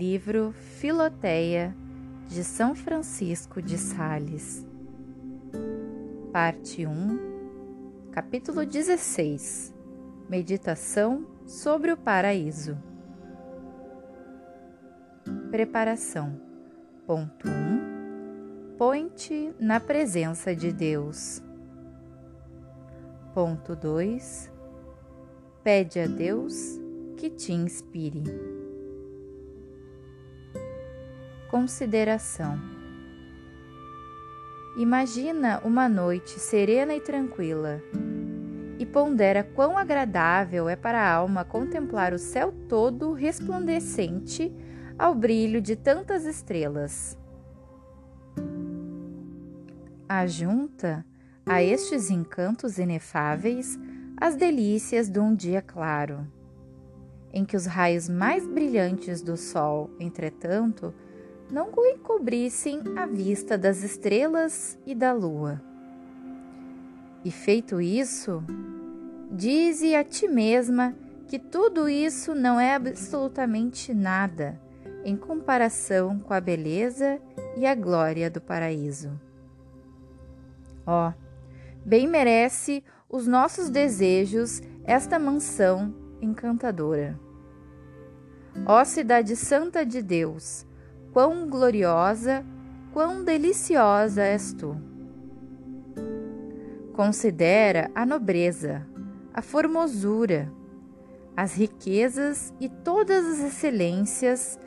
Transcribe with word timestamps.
Livro 0.00 0.52
Filoteia 0.52 1.76
de 2.26 2.42
São 2.42 2.74
Francisco 2.74 3.60
de 3.60 3.76
Sales. 3.76 4.66
Parte 6.32 6.86
1, 6.86 8.08
capítulo 8.10 8.64
16. 8.64 9.74
Meditação 10.26 11.26
sobre 11.44 11.92
o 11.92 11.98
paraíso. 11.98 12.78
Preparação. 15.50 16.40
Ponto 17.06 17.46
1. 17.46 18.76
Põe-te 18.78 19.54
na 19.60 19.80
presença 19.80 20.56
de 20.56 20.72
Deus. 20.72 21.42
Ponto 23.34 23.76
2. 23.76 24.50
Pede 25.62 26.00
a 26.00 26.06
Deus 26.06 26.80
que 27.18 27.28
te 27.28 27.52
inspire. 27.52 28.59
Consideração: 31.50 32.60
Imagina 34.76 35.60
uma 35.64 35.88
noite 35.88 36.38
serena 36.38 36.94
e 36.94 37.00
tranquila 37.00 37.82
e 38.78 38.86
pondera 38.86 39.42
quão 39.42 39.76
agradável 39.76 40.68
é 40.68 40.76
para 40.76 41.00
a 41.00 41.12
alma 41.12 41.44
contemplar 41.44 42.14
o 42.14 42.20
céu 42.20 42.54
todo 42.68 43.12
resplandecente 43.12 44.54
ao 44.96 45.12
brilho 45.12 45.60
de 45.60 45.74
tantas 45.74 46.24
estrelas. 46.24 47.18
Ajunta 50.08 51.04
a 51.44 51.60
estes 51.60 52.10
encantos 52.10 52.78
inefáveis 52.78 53.76
as 54.16 54.36
delícias 54.36 55.08
de 55.08 55.18
um 55.18 55.34
dia 55.34 55.60
claro, 55.60 56.24
em 57.32 57.44
que 57.44 57.56
os 57.56 57.66
raios 57.66 58.08
mais 58.08 58.46
brilhantes 58.46 59.20
do 59.20 59.36
sol, 59.36 59.90
entretanto, 59.98 60.94
não 61.50 61.70
encobrissem 61.94 62.82
a 62.96 63.06
vista 63.06 63.58
das 63.58 63.82
estrelas 63.82 64.78
e 64.86 64.94
da 64.94 65.12
lua. 65.12 65.60
E 67.24 67.30
feito 67.30 67.80
isso, 67.80 68.42
dize 69.30 69.94
a 69.94 70.04
ti 70.04 70.26
mesma 70.28 70.94
que 71.26 71.38
tudo 71.38 71.88
isso 71.88 72.34
não 72.34 72.58
é 72.58 72.74
absolutamente 72.74 73.92
nada 73.92 74.60
em 75.04 75.16
comparação 75.16 76.18
com 76.18 76.34
a 76.34 76.40
beleza 76.40 77.20
e 77.56 77.66
a 77.66 77.74
glória 77.74 78.30
do 78.30 78.40
paraíso. 78.40 79.10
Ó, 80.86 81.08
oh, 81.08 81.14
bem 81.84 82.06
merece 82.06 82.82
os 83.08 83.26
nossos 83.26 83.70
desejos 83.70 84.62
esta 84.84 85.18
mansão 85.18 85.94
encantadora. 86.20 87.18
Ó 88.66 88.84
Cidade 88.84 89.36
Santa 89.36 89.86
de 89.86 90.02
Deus, 90.02 90.66
quão 91.12 91.48
gloriosa, 91.48 92.44
quão 92.92 93.24
deliciosa 93.24 94.22
és 94.22 94.52
tu. 94.52 94.76
Considera 96.92 97.90
a 97.94 98.04
nobreza, 98.04 98.86
a 99.32 99.40
formosura, 99.42 100.52
as 101.36 101.54
riquezas 101.54 102.52
e 102.60 102.68
todas 102.68 103.24
as 103.24 103.38
excelências 103.40 104.58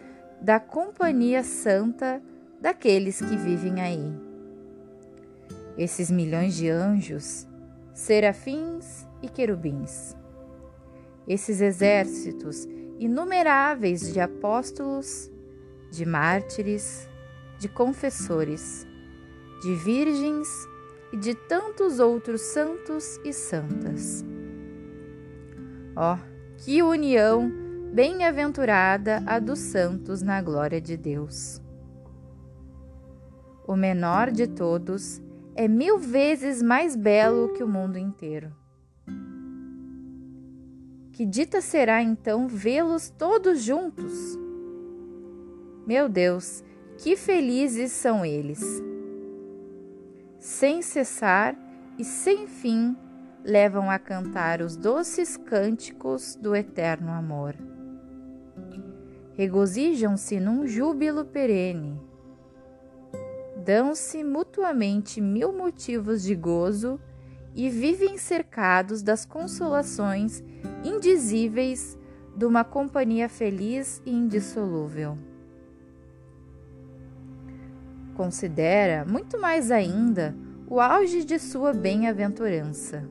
da 0.41 0.59
companhia 0.59 1.43
santa 1.43 2.21
daqueles 2.59 3.19
que 3.21 3.37
vivem 3.37 3.81
aí. 3.81 4.13
Esses 5.77 6.09
milhões 6.09 6.55
de 6.55 6.69
anjos, 6.69 7.47
serafins 7.93 9.07
e 9.21 9.29
querubins. 9.29 10.15
Esses 11.27 11.61
exércitos 11.61 12.67
inumeráveis 12.99 14.11
de 14.11 14.19
apóstolos 14.19 15.31
de 15.93 16.07
mártires, 16.07 17.07
de 17.59 17.69
confessores, 17.69 18.87
de 19.61 19.75
virgens 19.75 20.47
e 21.11 21.17
de 21.17 21.35
tantos 21.35 21.99
outros 21.99 22.41
santos 22.41 23.19
e 23.23 23.31
santas. 23.31 24.25
Ó, 25.95 26.15
oh, 26.15 26.17
que 26.57 26.81
união 26.81 27.51
bem-aventurada 27.93 29.21
a 29.27 29.37
dos 29.37 29.59
santos 29.59 30.23
na 30.23 30.41
glória 30.41 30.81
de 30.81 30.97
Deus! 30.97 31.61
O 33.67 33.75
menor 33.75 34.31
de 34.31 34.47
todos 34.47 35.21
é 35.55 35.67
mil 35.67 35.99
vezes 35.99 36.59
mais 36.63 36.95
belo 36.95 37.53
que 37.53 37.63
o 37.63 37.67
mundo 37.67 37.99
inteiro. 37.99 38.51
Que 41.11 41.23
dita 41.23 41.61
será 41.61 42.01
então 42.01 42.47
vê-los 42.47 43.11
todos 43.11 43.61
juntos? 43.61 44.42
Meu 45.85 46.07
Deus, 46.07 46.63
que 46.97 47.17
felizes 47.17 47.91
são 47.91 48.25
eles! 48.25 48.63
Sem 50.39 50.81
cessar 50.81 51.57
e 51.99 52.05
sem 52.05 52.47
fim, 52.47 52.95
levam 53.43 53.91
a 53.91 53.99
cantar 53.99 54.61
os 54.61 54.77
doces 54.77 55.35
cânticos 55.35 56.37
do 56.37 56.55
eterno 56.55 57.11
amor. 57.11 57.53
Regozijam-se 59.33 60.39
num 60.39 60.65
júbilo 60.65 61.25
perene. 61.25 61.99
Dão-se 63.65 64.23
mutuamente 64.23 65.19
mil 65.19 65.51
motivos 65.51 66.23
de 66.23 66.33
gozo 66.33 66.97
e 67.53 67.69
vivem 67.69 68.17
cercados 68.17 69.03
das 69.03 69.25
consolações 69.25 70.41
indizíveis 70.81 71.97
de 72.37 72.45
uma 72.45 72.63
companhia 72.63 73.27
feliz 73.27 74.01
e 74.05 74.11
indissolúvel 74.11 75.17
considera 78.13 79.05
muito 79.05 79.39
mais 79.39 79.71
ainda 79.71 80.35
o 80.67 80.79
auge 80.79 81.23
de 81.23 81.37
sua 81.37 81.73
bem-aventurança, 81.73 83.03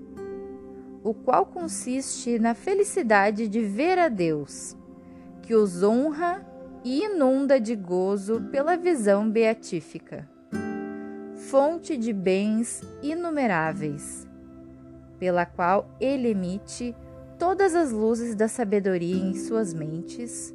o 1.04 1.12
qual 1.12 1.46
consiste 1.46 2.38
na 2.38 2.54
felicidade 2.54 3.46
de 3.46 3.60
ver 3.60 3.98
a 3.98 4.08
Deus, 4.08 4.76
que 5.42 5.54
os 5.54 5.82
honra 5.82 6.46
e 6.84 7.04
inunda 7.04 7.60
de 7.60 7.76
gozo 7.76 8.40
pela 8.50 8.76
visão 8.76 9.30
beatífica, 9.30 10.28
fonte 11.36 11.96
de 11.96 12.12
bens 12.12 12.82
inumeráveis, 13.02 14.26
pela 15.18 15.46
qual 15.46 15.88
ele 16.00 16.28
emite 16.28 16.96
todas 17.38 17.74
as 17.74 17.92
luzes 17.92 18.34
da 18.34 18.48
sabedoria 18.48 19.16
em 19.16 19.34
suas 19.34 19.74
mentes 19.74 20.54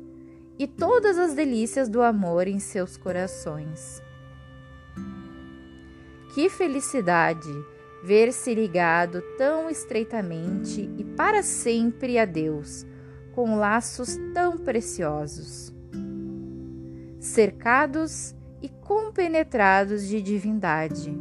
e 0.57 0.65
todas 0.65 1.17
as 1.17 1.33
delícias 1.33 1.87
do 1.87 2.01
amor 2.01 2.47
em 2.47 2.59
seus 2.59 2.97
corações. 2.97 4.06
Que 6.37 6.49
felicidade 6.49 7.49
ver-se 8.03 8.53
ligado 8.53 9.23
tão 9.39 9.71
estreitamente 9.71 10.87
e 10.95 11.03
para 11.03 11.41
sempre 11.41 12.19
a 12.19 12.25
Deus, 12.25 12.85
com 13.33 13.55
laços 13.55 14.19
tão 14.35 14.55
preciosos. 14.55 15.73
Cercados 17.19 18.35
e 18.61 18.69
compenetrados 18.69 20.07
de 20.07 20.21
divindade, 20.21 21.11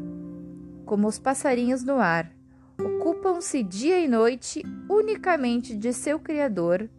como 0.84 1.09
os 1.09 1.19
passarinhos 1.19 1.82
no 1.82 1.94
ar, 1.94 2.31
ocupam-se 2.78 3.62
dia 3.62 3.99
e 3.99 4.06
noite 4.06 4.62
unicamente 4.87 5.75
de 5.75 5.94
seu 5.94 6.19
Criador, 6.21 6.91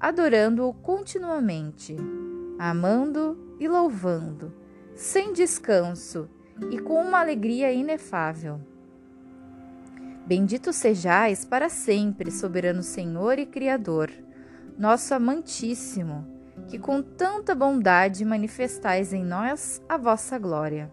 adorando-o 0.00 0.72
continuamente, 0.72 1.94
amando 2.58 3.36
e 3.60 3.68
louvando, 3.68 4.50
sem 4.94 5.34
descanso 5.34 6.26
e 6.70 6.78
com 6.78 7.00
uma 7.00 7.20
alegria 7.20 7.72
inefável. 7.72 8.60
Bendito 10.26 10.72
sejais 10.72 11.44
para 11.44 11.68
sempre, 11.68 12.30
soberano 12.30 12.82
Senhor 12.82 13.38
e 13.38 13.46
Criador, 13.46 14.10
nosso 14.78 15.14
amantíssimo, 15.14 16.26
que 16.68 16.78
com 16.78 17.02
tanta 17.02 17.54
bondade 17.54 18.24
manifestais 18.24 19.12
em 19.12 19.24
nós 19.24 19.82
a 19.88 19.96
vossa 19.96 20.38
glória, 20.38 20.92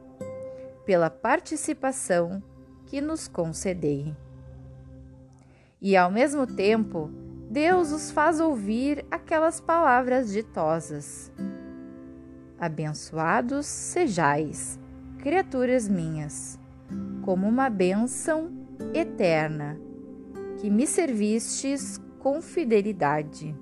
pela 0.86 1.09
participação 1.09 2.42
que 2.86 3.01
nos 3.01 3.27
concedei. 3.27 4.15
E 5.80 5.95
ao 5.95 6.09
mesmo 6.09 6.47
tempo, 6.47 7.12
Deus 7.50 7.92
os 7.92 8.09
faz 8.09 8.39
ouvir 8.39 9.06
aquelas 9.12 9.62
palavras 9.62 10.31
ditosas: 10.31 11.31
Abençoados 12.57 13.68
sejais 13.68 14.80
criaturas 15.19 15.88
minhas, 15.88 16.60
como 17.24 17.48
uma 17.48 17.69
bênção 17.69 18.52
eterna, 18.94 19.80
que 20.58 20.69
me 20.69 20.88
servistes 20.88 22.00
com 22.19 22.42
fidelidade. 22.42 23.56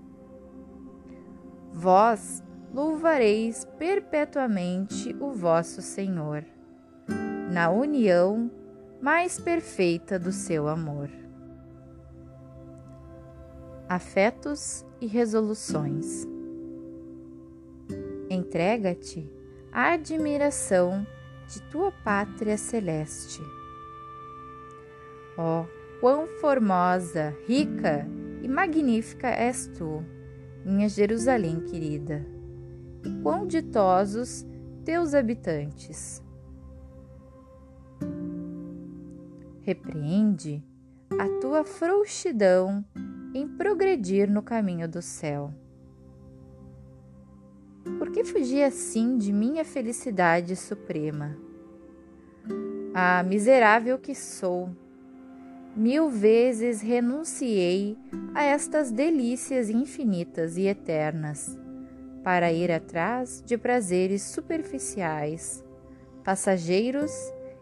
Vós 1.72 2.44
louvareis 2.74 3.66
perpetuamente 3.78 5.16
o 5.19 5.31
vosso 5.31 5.81
Senhor, 5.81 6.44
na 7.52 7.69
união 7.69 8.52
mais 9.02 9.40
perfeita 9.40 10.18
do 10.18 10.31
seu 10.31 10.68
amor. 10.68 11.10
Afetos 13.88 14.86
e 15.00 15.06
resoluções. 15.06 16.25
Entrega-te 18.30 19.31
à 19.72 19.94
admiração 19.94 21.06
de 21.47 21.62
tua 21.63 21.92
pátria 21.92 22.57
celeste. 22.57 23.42
Oh, 25.38 25.65
quão 26.00 26.27
formosa, 26.39 27.36
rica 27.47 28.07
e 28.42 28.47
magnífica 28.47 29.27
és 29.27 29.68
tu, 29.68 30.03
minha 30.63 30.88
Jerusalém 30.88 31.59
querida, 31.62 32.25
e 33.03 33.21
quão 33.21 33.45
ditosos 33.45 34.45
teus 34.83 35.13
habitantes. 35.13 36.24
Repreende 39.62 40.63
a 41.19 41.27
tua 41.42 41.63
frouxidão 41.63 42.86
em 43.33 43.47
progredir 43.47 44.30
no 44.30 44.42
caminho 44.42 44.88
do 44.88 45.01
céu. 45.01 45.51
Por 47.99 48.09
que 48.11 48.23
fugir 48.23 48.63
assim 48.63 49.15
de 49.17 49.31
minha 49.31 49.63
felicidade 49.63 50.55
suprema? 50.55 51.37
Ah, 52.93 53.21
miserável 53.23 53.99
que 53.99 54.15
sou! 54.15 54.69
Mil 55.75 56.09
vezes 56.09 56.81
renunciei 56.81 57.97
a 58.33 58.43
estas 58.43 58.91
delícias 58.91 59.69
infinitas 59.69 60.57
e 60.57 60.67
eternas 60.67 61.59
para 62.23 62.51
ir 62.51 62.71
atrás 62.71 63.43
de 63.45 63.55
prazeres 63.55 64.23
superficiais, 64.23 65.63
passageiros 66.23 67.11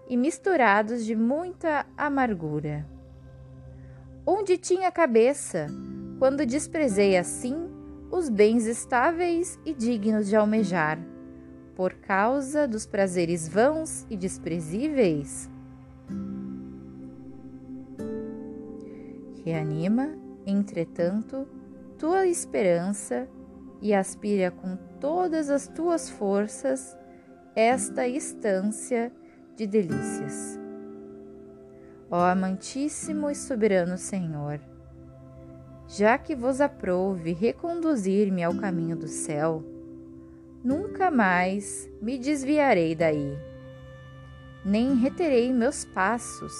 e 0.07 0.15
misturados 0.15 1.05
de 1.05 1.15
muita 1.15 1.85
amargura. 1.97 2.87
Onde 4.25 4.57
tinha 4.57 4.89
cabeça 4.89 5.67
quando 6.17 6.45
desprezei 6.45 7.17
assim 7.17 7.72
os 8.13 8.29
bens 8.29 8.67
estáveis 8.67 9.59
e 9.65 9.73
dignos 9.73 10.27
de 10.27 10.35
almejar, 10.35 10.99
por 11.75 11.95
causa 11.95 12.67
dos 12.67 12.85
prazeres 12.85 13.49
vãos 13.49 14.05
e 14.07 14.15
desprezíveis? 14.15 15.49
Reanima, 19.43 20.15
entretanto, 20.45 21.47
tua 21.97 22.27
esperança 22.27 23.27
e 23.81 23.95
aspira 23.95 24.51
com 24.51 24.77
todas 24.99 25.49
as 25.49 25.67
tuas 25.67 26.07
forças 26.07 26.95
esta 27.55 28.07
estância 28.07 29.11
de 29.55 29.65
delícias. 29.65 30.59
Ó 32.11 32.23
amantíssimo 32.23 33.31
e 33.31 33.33
soberano 33.35 33.97
Senhor, 33.97 34.59
já 35.95 36.17
que 36.17 36.35
vos 36.35 36.59
aprouve 36.59 37.33
reconduzir-me 37.33 38.43
ao 38.43 38.55
caminho 38.55 38.95
do 38.95 39.07
céu, 39.07 39.63
nunca 40.63 41.11
mais 41.11 41.87
me 42.01 42.17
desviarei 42.17 42.95
daí, 42.95 43.37
nem 44.65 44.95
reterei 44.95 45.53
meus 45.53 45.85
passos, 45.85 46.51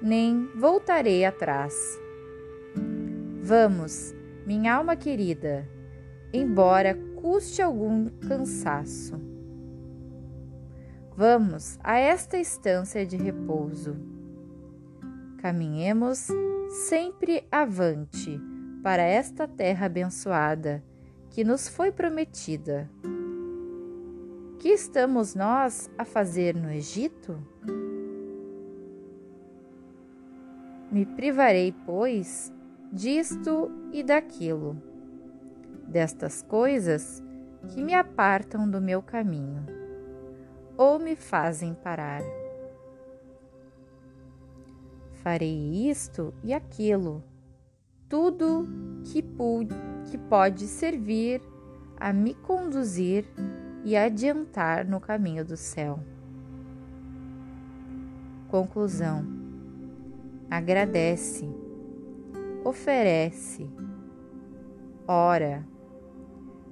nem 0.00 0.48
voltarei 0.54 1.24
atrás. 1.24 1.74
Vamos, 3.42 4.14
minha 4.46 4.74
alma 4.74 4.94
querida, 4.94 5.68
embora 6.32 6.94
custe 7.16 7.60
algum 7.60 8.08
cansaço. 8.28 9.20
Vamos 11.16 11.80
a 11.82 11.98
esta 11.98 12.38
estância 12.38 13.04
de 13.04 13.16
repouso. 13.16 13.96
Caminhemos 15.38 16.28
sempre 16.70 17.44
avante 17.50 18.40
para 18.80 19.02
esta 19.02 19.48
terra 19.48 19.86
abençoada 19.86 20.82
que 21.28 21.42
nos 21.42 21.68
foi 21.68 21.90
prometida. 21.90 22.88
Que 24.60 24.68
estamos 24.68 25.34
nós 25.34 25.90
a 25.98 26.04
fazer 26.04 26.54
no 26.54 26.70
Egito? 26.70 27.42
Me 30.92 31.04
privarei, 31.04 31.74
pois, 31.84 32.52
disto 32.92 33.70
e 33.92 34.02
daquilo 34.02 34.80
destas 35.88 36.40
coisas 36.42 37.20
que 37.68 37.82
me 37.82 37.94
apartam 37.94 38.70
do 38.70 38.80
meu 38.80 39.02
caminho 39.02 39.66
ou 40.76 41.00
me 41.00 41.16
fazem 41.16 41.74
parar. 41.74 42.22
Farei 45.22 45.90
isto 45.90 46.32
e 46.42 46.54
aquilo, 46.54 47.22
tudo 48.08 48.66
que, 49.04 49.22
que 50.10 50.18
pode 50.18 50.66
servir 50.66 51.42
a 51.98 52.10
me 52.12 52.34
conduzir 52.34 53.26
e 53.84 53.96
adiantar 53.96 54.86
no 54.86 54.98
caminho 54.98 55.44
do 55.44 55.58
céu. 55.58 56.00
Conclusão: 58.48 59.26
agradece, 60.50 61.48
oferece, 62.64 63.68
ora. 65.06 65.66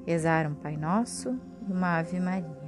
Rezar 0.06 0.50
um 0.50 0.54
Pai 0.54 0.74
Nosso 0.74 1.38
e 1.68 1.70
uma 1.70 1.98
Ave 1.98 2.18
Maria. 2.18 2.67